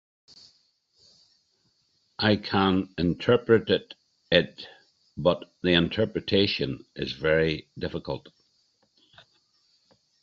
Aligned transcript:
I 2.17 2.35
can 2.37 2.91
interpret 2.97 3.69
it, 4.31 4.65
but 5.15 5.53
the 5.61 5.73
interpretation 5.73 6.85
is 6.95 7.13
very 7.13 7.67
difficult. 7.77 8.29